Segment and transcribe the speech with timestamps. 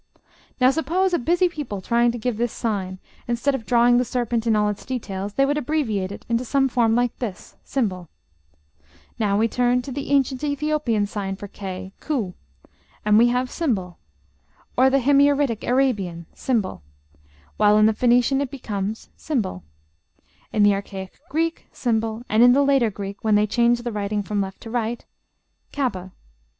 [0.59, 4.47] Now suppose a busy people trying to give this sign: instead of drawing the serpent
[4.47, 7.55] in all its details they would abbreviate it into something like this,
[8.31, 12.31] ###; now we turn to the ancient Ethiopian sign for k (ka),
[13.05, 16.25] and we have ###, or the Himyaritic Arabian
[16.89, 19.29] ###; while in the Phoenician it becomes ###;
[20.51, 24.23] in the archaic Greek, ###; and in the later Greek, when they changed the writing
[24.23, 25.05] from left to right,
[25.91, 26.11] ###.